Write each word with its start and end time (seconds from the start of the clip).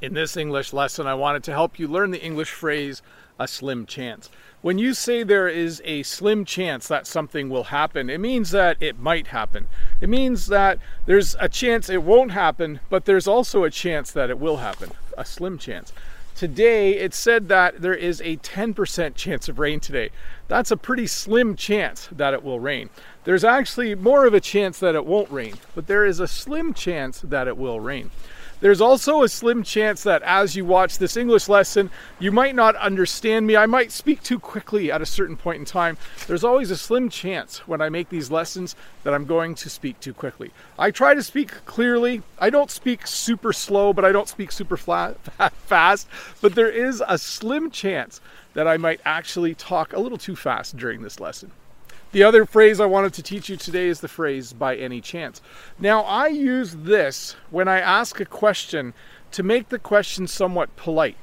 In 0.00 0.14
this 0.14 0.34
English 0.34 0.72
lesson, 0.72 1.06
I 1.06 1.12
wanted 1.12 1.44
to 1.44 1.52
help 1.52 1.78
you 1.78 1.86
learn 1.86 2.10
the 2.10 2.24
English 2.24 2.52
phrase 2.52 3.02
a 3.38 3.46
slim 3.46 3.84
chance. 3.84 4.30
When 4.62 4.78
you 4.78 4.94
say 4.94 5.22
there 5.22 5.46
is 5.46 5.82
a 5.84 6.04
slim 6.04 6.46
chance 6.46 6.88
that 6.88 7.06
something 7.06 7.50
will 7.50 7.64
happen, 7.64 8.08
it 8.08 8.18
means 8.18 8.50
that 8.52 8.78
it 8.80 8.98
might 8.98 9.26
happen. 9.26 9.66
It 10.00 10.08
means 10.08 10.46
that 10.46 10.78
there's 11.04 11.36
a 11.38 11.50
chance 11.50 11.90
it 11.90 12.02
won't 12.02 12.32
happen, 12.32 12.80
but 12.88 13.04
there's 13.04 13.28
also 13.28 13.64
a 13.64 13.70
chance 13.70 14.10
that 14.12 14.30
it 14.30 14.38
will 14.38 14.58
happen. 14.58 14.90
A 15.18 15.24
slim 15.24 15.58
chance. 15.58 15.92
Today, 16.34 16.92
it 16.92 17.12
said 17.12 17.48
that 17.48 17.82
there 17.82 17.94
is 17.94 18.22
a 18.22 18.38
10% 18.38 19.14
chance 19.14 19.50
of 19.50 19.58
rain 19.58 19.80
today. 19.80 20.08
That's 20.48 20.70
a 20.70 20.78
pretty 20.78 21.08
slim 21.08 21.56
chance 21.56 22.08
that 22.10 22.32
it 22.32 22.42
will 22.42 22.58
rain. 22.58 22.88
There's 23.24 23.44
actually 23.44 23.94
more 23.94 24.24
of 24.24 24.32
a 24.32 24.40
chance 24.40 24.78
that 24.78 24.94
it 24.94 25.04
won't 25.04 25.30
rain, 25.30 25.56
but 25.74 25.88
there 25.88 26.06
is 26.06 26.20
a 26.20 26.26
slim 26.26 26.72
chance 26.72 27.20
that 27.20 27.46
it 27.46 27.58
will 27.58 27.80
rain. 27.80 28.10
There's 28.60 28.80
also 28.82 29.22
a 29.22 29.28
slim 29.28 29.62
chance 29.62 30.02
that 30.02 30.22
as 30.22 30.54
you 30.54 30.66
watch 30.66 30.98
this 30.98 31.16
English 31.16 31.48
lesson, 31.48 31.90
you 32.18 32.30
might 32.30 32.54
not 32.54 32.76
understand 32.76 33.46
me. 33.46 33.56
I 33.56 33.64
might 33.66 33.90
speak 33.90 34.22
too 34.22 34.38
quickly 34.38 34.92
at 34.92 35.00
a 35.00 35.06
certain 35.06 35.36
point 35.36 35.60
in 35.60 35.64
time. 35.64 35.96
There's 36.26 36.44
always 36.44 36.70
a 36.70 36.76
slim 36.76 37.08
chance 37.08 37.66
when 37.66 37.80
I 37.80 37.88
make 37.88 38.10
these 38.10 38.30
lessons 38.30 38.76
that 39.02 39.14
I'm 39.14 39.24
going 39.24 39.54
to 39.56 39.70
speak 39.70 39.98
too 40.00 40.12
quickly. 40.12 40.50
I 40.78 40.90
try 40.90 41.14
to 41.14 41.22
speak 41.22 41.64
clearly. 41.64 42.22
I 42.38 42.50
don't 42.50 42.70
speak 42.70 43.06
super 43.06 43.54
slow, 43.54 43.94
but 43.94 44.04
I 44.04 44.12
don't 44.12 44.28
speak 44.28 44.52
super 44.52 44.76
flat, 44.76 45.16
fast. 45.66 46.06
But 46.42 46.54
there 46.54 46.70
is 46.70 47.02
a 47.08 47.16
slim 47.16 47.70
chance 47.70 48.20
that 48.52 48.68
I 48.68 48.76
might 48.76 49.00
actually 49.06 49.54
talk 49.54 49.94
a 49.94 50.00
little 50.00 50.18
too 50.18 50.36
fast 50.36 50.76
during 50.76 51.02
this 51.02 51.18
lesson. 51.18 51.52
The 52.12 52.24
other 52.24 52.44
phrase 52.44 52.80
I 52.80 52.86
wanted 52.86 53.12
to 53.14 53.22
teach 53.22 53.48
you 53.48 53.56
today 53.56 53.86
is 53.86 54.00
the 54.00 54.08
phrase 54.08 54.52
by 54.52 54.74
any 54.74 55.00
chance. 55.00 55.40
Now, 55.78 56.02
I 56.02 56.26
use 56.26 56.74
this 56.74 57.36
when 57.50 57.68
I 57.68 57.78
ask 57.78 58.18
a 58.18 58.24
question 58.24 58.94
to 59.30 59.44
make 59.44 59.68
the 59.68 59.78
question 59.78 60.26
somewhat 60.26 60.74
polite. 60.74 61.16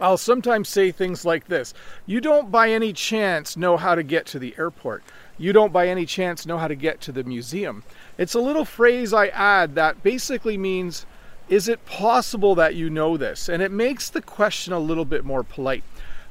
I'll 0.00 0.18
sometimes 0.18 0.68
say 0.68 0.90
things 0.90 1.24
like 1.24 1.48
this 1.48 1.72
You 2.04 2.20
don't 2.20 2.50
by 2.50 2.70
any 2.70 2.92
chance 2.92 3.56
know 3.56 3.78
how 3.78 3.94
to 3.94 4.02
get 4.02 4.26
to 4.26 4.38
the 4.38 4.54
airport. 4.58 5.02
You 5.38 5.54
don't 5.54 5.72
by 5.72 5.88
any 5.88 6.04
chance 6.04 6.44
know 6.44 6.58
how 6.58 6.68
to 6.68 6.74
get 6.74 7.00
to 7.02 7.12
the 7.12 7.24
museum. 7.24 7.82
It's 8.18 8.34
a 8.34 8.40
little 8.40 8.66
phrase 8.66 9.14
I 9.14 9.28
add 9.28 9.74
that 9.76 10.02
basically 10.02 10.58
means, 10.58 11.06
Is 11.48 11.68
it 11.68 11.86
possible 11.86 12.54
that 12.56 12.74
you 12.74 12.90
know 12.90 13.16
this? 13.16 13.48
And 13.48 13.62
it 13.62 13.70
makes 13.70 14.10
the 14.10 14.22
question 14.22 14.74
a 14.74 14.78
little 14.78 15.06
bit 15.06 15.24
more 15.24 15.42
polite. 15.42 15.84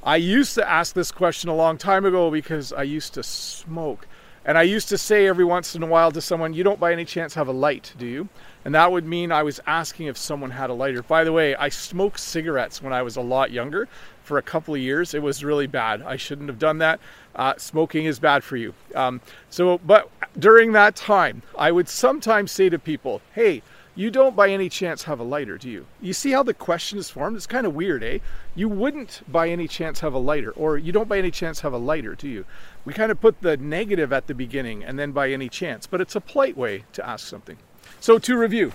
I 0.03 0.15
used 0.15 0.55
to 0.55 0.67
ask 0.67 0.95
this 0.95 1.11
question 1.11 1.49
a 1.49 1.55
long 1.55 1.77
time 1.77 2.05
ago 2.05 2.31
because 2.31 2.73
I 2.73 2.83
used 2.83 3.13
to 3.13 3.23
smoke. 3.23 4.07
And 4.43 4.57
I 4.57 4.63
used 4.63 4.89
to 4.89 4.97
say 4.97 5.27
every 5.27 5.45
once 5.45 5.75
in 5.75 5.83
a 5.83 5.87
while 5.87 6.11
to 6.11 6.21
someone, 6.21 6.55
You 6.55 6.63
don't 6.63 6.79
by 6.79 6.91
any 6.91 7.05
chance 7.05 7.35
have 7.35 7.47
a 7.47 7.51
light, 7.51 7.93
do 7.99 8.07
you? 8.07 8.29
And 8.65 8.73
that 8.73 8.91
would 8.91 9.05
mean 9.05 9.31
I 9.31 9.43
was 9.43 9.59
asking 9.67 10.07
if 10.07 10.17
someone 10.17 10.49
had 10.49 10.71
a 10.71 10.73
lighter. 10.73 11.03
By 11.03 11.23
the 11.23 11.31
way, 11.31 11.55
I 11.55 11.69
smoked 11.69 12.19
cigarettes 12.19 12.81
when 12.81 12.93
I 12.93 13.03
was 13.03 13.15
a 13.15 13.21
lot 13.21 13.51
younger 13.51 13.87
for 14.23 14.39
a 14.39 14.41
couple 14.41 14.73
of 14.73 14.81
years. 14.81 15.13
It 15.13 15.21
was 15.21 15.43
really 15.43 15.67
bad. 15.67 16.01
I 16.01 16.15
shouldn't 16.15 16.49
have 16.49 16.57
done 16.57 16.79
that. 16.79 16.99
Uh, 17.35 17.53
smoking 17.57 18.05
is 18.05 18.19
bad 18.19 18.43
for 18.43 18.57
you. 18.57 18.73
Um, 18.95 19.21
so, 19.51 19.77
but 19.85 20.09
during 20.39 20.71
that 20.71 20.95
time, 20.95 21.43
I 21.55 21.71
would 21.71 21.87
sometimes 21.87 22.51
say 22.51 22.69
to 22.69 22.79
people, 22.79 23.21
Hey, 23.33 23.61
you 23.95 24.09
don't 24.09 24.35
by 24.35 24.49
any 24.49 24.69
chance 24.69 25.03
have 25.03 25.19
a 25.19 25.23
lighter, 25.23 25.57
do 25.57 25.69
you? 25.69 25.85
You 26.01 26.13
see 26.13 26.31
how 26.31 26.43
the 26.43 26.53
question 26.53 26.97
is 26.97 27.09
formed? 27.09 27.35
It's 27.35 27.45
kind 27.45 27.67
of 27.67 27.75
weird, 27.75 28.03
eh? 28.03 28.19
You 28.55 28.69
wouldn't 28.69 29.21
by 29.27 29.49
any 29.49 29.67
chance 29.67 29.99
have 29.99 30.13
a 30.13 30.19
lighter, 30.19 30.51
or 30.51 30.77
you 30.77 30.91
don't 30.91 31.09
by 31.09 31.17
any 31.17 31.31
chance 31.31 31.59
have 31.61 31.73
a 31.73 31.77
lighter, 31.77 32.15
do 32.15 32.27
you? 32.27 32.45
We 32.85 32.93
kind 32.93 33.11
of 33.11 33.19
put 33.19 33.41
the 33.41 33.57
negative 33.57 34.13
at 34.13 34.27
the 34.27 34.33
beginning 34.33 34.83
and 34.83 34.97
then 34.97 35.11
by 35.11 35.31
any 35.31 35.49
chance, 35.49 35.87
but 35.87 35.99
it's 35.99 36.15
a 36.15 36.21
polite 36.21 36.55
way 36.55 36.85
to 36.93 37.07
ask 37.07 37.27
something. 37.27 37.57
So, 37.99 38.17
to 38.19 38.37
review, 38.37 38.71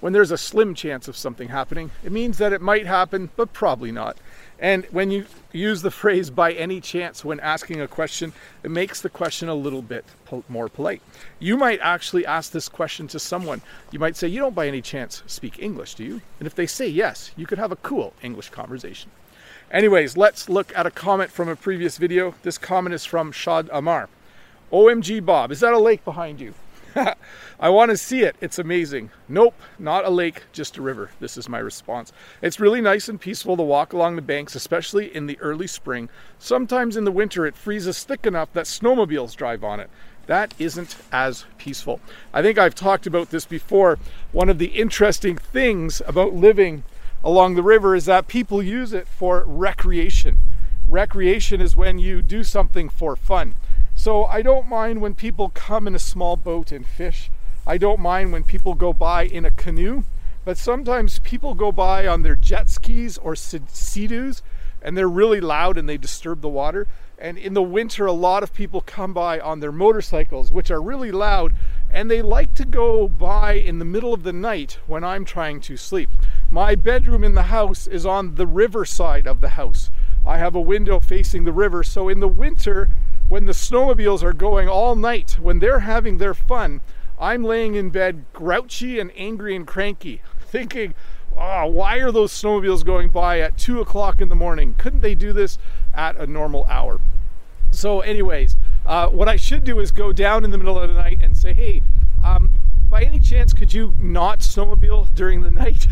when 0.00 0.12
there's 0.12 0.30
a 0.30 0.38
slim 0.38 0.74
chance 0.74 1.08
of 1.08 1.16
something 1.16 1.48
happening, 1.48 1.90
it 2.04 2.12
means 2.12 2.38
that 2.38 2.52
it 2.52 2.60
might 2.60 2.86
happen, 2.86 3.30
but 3.36 3.52
probably 3.52 3.92
not. 3.92 4.16
And 4.58 4.86
when 4.86 5.10
you 5.10 5.26
use 5.52 5.82
the 5.82 5.90
phrase 5.90 6.30
by 6.30 6.52
any 6.52 6.80
chance 6.80 7.24
when 7.24 7.40
asking 7.40 7.80
a 7.80 7.88
question, 7.88 8.32
it 8.62 8.70
makes 8.70 9.02
the 9.02 9.10
question 9.10 9.48
a 9.48 9.54
little 9.54 9.82
bit 9.82 10.04
more 10.48 10.68
polite. 10.68 11.02
You 11.38 11.56
might 11.56 11.80
actually 11.82 12.24
ask 12.24 12.52
this 12.52 12.68
question 12.68 13.06
to 13.08 13.18
someone. 13.18 13.60
You 13.90 13.98
might 13.98 14.16
say, 14.16 14.28
You 14.28 14.40
don't 14.40 14.54
by 14.54 14.66
any 14.66 14.80
chance 14.80 15.22
speak 15.26 15.58
English, 15.58 15.94
do 15.94 16.04
you? 16.04 16.22
And 16.38 16.46
if 16.46 16.54
they 16.54 16.66
say 16.66 16.88
yes, 16.88 17.32
you 17.36 17.46
could 17.46 17.58
have 17.58 17.72
a 17.72 17.76
cool 17.76 18.14
English 18.22 18.48
conversation. 18.50 19.10
Anyways, 19.70 20.16
let's 20.16 20.48
look 20.48 20.76
at 20.76 20.86
a 20.86 20.90
comment 20.90 21.30
from 21.30 21.48
a 21.48 21.56
previous 21.56 21.98
video. 21.98 22.34
This 22.42 22.56
comment 22.56 22.94
is 22.94 23.04
from 23.04 23.32
Shad 23.32 23.68
Amar. 23.72 24.08
OMG 24.72 25.24
Bob, 25.24 25.52
is 25.52 25.60
that 25.60 25.74
a 25.74 25.78
lake 25.78 26.04
behind 26.04 26.40
you? 26.40 26.54
I 27.60 27.68
want 27.68 27.90
to 27.90 27.96
see 27.96 28.22
it. 28.22 28.36
It's 28.40 28.58
amazing. 28.58 29.10
Nope, 29.28 29.54
not 29.78 30.04
a 30.04 30.10
lake, 30.10 30.44
just 30.52 30.76
a 30.76 30.82
river. 30.82 31.10
This 31.20 31.36
is 31.36 31.48
my 31.48 31.58
response. 31.58 32.12
It's 32.42 32.60
really 32.60 32.80
nice 32.80 33.08
and 33.08 33.20
peaceful 33.20 33.56
to 33.56 33.62
walk 33.62 33.92
along 33.92 34.16
the 34.16 34.22
banks, 34.22 34.54
especially 34.54 35.14
in 35.14 35.26
the 35.26 35.38
early 35.40 35.66
spring. 35.66 36.08
Sometimes 36.38 36.96
in 36.96 37.04
the 37.04 37.12
winter, 37.12 37.46
it 37.46 37.56
freezes 37.56 38.04
thick 38.04 38.26
enough 38.26 38.52
that 38.52 38.66
snowmobiles 38.66 39.36
drive 39.36 39.62
on 39.62 39.80
it. 39.80 39.90
That 40.26 40.54
isn't 40.58 40.96
as 41.12 41.44
peaceful. 41.58 42.00
I 42.32 42.42
think 42.42 42.58
I've 42.58 42.74
talked 42.74 43.06
about 43.06 43.30
this 43.30 43.44
before. 43.44 43.98
One 44.32 44.48
of 44.48 44.58
the 44.58 44.66
interesting 44.66 45.36
things 45.36 46.02
about 46.06 46.34
living 46.34 46.82
along 47.22 47.54
the 47.54 47.62
river 47.62 47.94
is 47.94 48.06
that 48.06 48.26
people 48.26 48.62
use 48.62 48.92
it 48.92 49.06
for 49.06 49.44
recreation. 49.46 50.38
Recreation 50.88 51.60
is 51.60 51.76
when 51.76 51.98
you 51.98 52.22
do 52.22 52.42
something 52.42 52.88
for 52.88 53.16
fun. 53.16 53.54
So 54.06 54.26
I 54.26 54.40
don't 54.40 54.68
mind 54.68 55.00
when 55.00 55.16
people 55.16 55.48
come 55.48 55.88
in 55.88 55.96
a 55.96 55.98
small 55.98 56.36
boat 56.36 56.70
and 56.70 56.86
fish. 56.86 57.28
I 57.66 57.76
don't 57.76 57.98
mind 57.98 58.30
when 58.30 58.44
people 58.44 58.74
go 58.74 58.92
by 58.92 59.24
in 59.24 59.44
a 59.44 59.50
canoe. 59.50 60.04
But 60.44 60.58
sometimes 60.58 61.18
people 61.18 61.54
go 61.54 61.72
by 61.72 62.06
on 62.06 62.22
their 62.22 62.36
jet 62.36 62.68
skis 62.68 63.18
or 63.18 63.34
sea-doos 63.34 64.44
and 64.80 64.96
they're 64.96 65.08
really 65.08 65.40
loud 65.40 65.76
and 65.76 65.88
they 65.88 65.96
disturb 65.96 66.40
the 66.40 66.48
water. 66.48 66.86
And 67.18 67.36
in 67.36 67.54
the 67.54 67.64
winter, 67.64 68.06
a 68.06 68.12
lot 68.12 68.44
of 68.44 68.54
people 68.54 68.80
come 68.80 69.12
by 69.12 69.40
on 69.40 69.58
their 69.58 69.72
motorcycles, 69.72 70.52
which 70.52 70.70
are 70.70 70.80
really 70.80 71.10
loud, 71.10 71.52
and 71.90 72.08
they 72.08 72.22
like 72.22 72.54
to 72.54 72.64
go 72.64 73.08
by 73.08 73.54
in 73.54 73.80
the 73.80 73.84
middle 73.84 74.14
of 74.14 74.22
the 74.22 74.32
night 74.32 74.78
when 74.86 75.02
I'm 75.02 75.24
trying 75.24 75.60
to 75.62 75.76
sleep. 75.76 76.10
My 76.48 76.76
bedroom 76.76 77.24
in 77.24 77.34
the 77.34 77.50
house 77.50 77.88
is 77.88 78.06
on 78.06 78.36
the 78.36 78.46
river 78.46 78.84
side 78.84 79.26
of 79.26 79.40
the 79.40 79.58
house. 79.58 79.90
I 80.24 80.38
have 80.38 80.54
a 80.54 80.60
window 80.60 81.00
facing 81.00 81.42
the 81.42 81.52
river, 81.52 81.82
so 81.82 82.08
in 82.08 82.20
the 82.20 82.28
winter, 82.28 82.90
when 83.28 83.46
the 83.46 83.52
snowmobiles 83.52 84.22
are 84.22 84.32
going 84.32 84.68
all 84.68 84.94
night, 84.94 85.38
when 85.40 85.58
they're 85.58 85.80
having 85.80 86.18
their 86.18 86.34
fun, 86.34 86.80
I'm 87.18 87.42
laying 87.42 87.74
in 87.74 87.90
bed 87.90 88.24
grouchy 88.32 89.00
and 89.00 89.10
angry 89.16 89.56
and 89.56 89.66
cranky, 89.66 90.22
thinking, 90.40 90.94
oh, 91.36 91.66
why 91.66 91.96
are 91.98 92.12
those 92.12 92.32
snowmobiles 92.32 92.84
going 92.84 93.08
by 93.08 93.40
at 93.40 93.58
2 93.58 93.80
o'clock 93.80 94.20
in 94.20 94.28
the 94.28 94.34
morning? 94.34 94.74
Couldn't 94.78 95.00
they 95.00 95.14
do 95.14 95.32
this 95.32 95.58
at 95.94 96.16
a 96.16 96.26
normal 96.26 96.64
hour? 96.66 97.00
So, 97.72 98.00
anyways, 98.00 98.56
uh, 98.86 99.08
what 99.08 99.28
I 99.28 99.36
should 99.36 99.64
do 99.64 99.80
is 99.80 99.90
go 99.90 100.12
down 100.12 100.44
in 100.44 100.50
the 100.50 100.58
middle 100.58 100.78
of 100.78 100.88
the 100.88 100.94
night 100.94 101.18
and 101.20 101.36
say, 101.36 101.52
hey, 101.52 101.82
um, 102.24 102.50
by 102.88 103.02
any 103.02 103.18
chance, 103.18 103.52
could 103.52 103.72
you 103.72 103.94
not 103.98 104.38
snowmobile 104.38 105.14
during 105.14 105.40
the 105.40 105.50
night? 105.64 105.88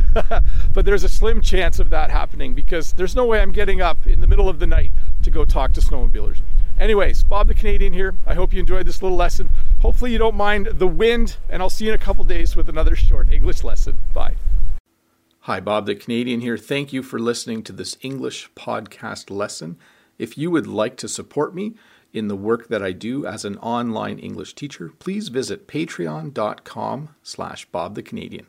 but 0.73 0.85
there's 0.85 1.05
a 1.05 1.09
slim 1.09 1.41
chance 1.41 1.81
of 1.81 1.91
that 1.91 2.11
happening 2.11 2.55
because 2.55 2.93
there's 2.93 3.17
no 3.17 3.27
way 3.27 3.41
I'm 3.41 3.53
getting 3.53 3.81
up 3.81 4.07
in 4.07 4.21
the 4.21 4.27
middle 4.27 4.49
of 4.49 4.61
the 4.61 4.67
night 4.67 4.93
to 5.23 5.31
go 5.31 5.45
talk 5.45 5.73
to 5.73 5.81
snowmobilers. 5.81 6.41
Anyways, 6.79 7.23
Bob 7.23 7.47
the 7.47 7.55
Canadian 7.55 7.93
here. 7.93 8.15
I 8.27 8.35
hope 8.35 8.53
you 8.53 8.61
enjoyed 8.61 8.87
this 8.87 9.01
little 9.01 9.17
lesson. 9.17 9.49
Hopefully, 9.81 10.13
you 10.13 10.19
don't 10.19 10.35
mind 10.35 10.67
the 10.67 10.89
wind, 10.89 11.37
and 11.49 11.63
I'll 11.63 11.71
see 11.71 11.85
you 11.85 11.93
in 11.93 11.95
a 11.95 12.03
couple 12.03 12.25
days 12.25 12.57
with 12.57 12.69
another 12.69 12.97
short 12.97 13.31
English 13.31 13.63
lesson. 13.63 13.99
Bye. 14.13 14.35
Hi, 15.41 15.61
Bob 15.61 15.87
the 15.87 15.95
Canadian 15.95 16.41
here. 16.41 16.57
Thank 16.57 16.93
you 16.93 17.03
for 17.03 17.19
listening 17.19 17.63
to 17.65 17.73
this 17.73 17.97
English 18.01 18.51
podcast 18.57 19.31
lesson. 19.31 19.77
If 20.19 20.39
you 20.39 20.51
would 20.51 20.67
like 20.67 20.97
to 20.97 21.09
support 21.09 21.55
me 21.55 21.75
in 22.13 22.29
the 22.29 22.37
work 22.37 22.69
that 22.69 22.83
I 22.83 22.93
do 22.93 23.27
as 23.27 23.45
an 23.45 23.59
online 23.59 24.19
English 24.19 24.55
teacher, 24.55 24.93
please 24.99 25.29
visit 25.29 25.69
patreon.com 25.69 27.15
slash 27.23 27.67
Bob 27.67 27.95
the 27.95 28.03
Canadian. 28.03 28.47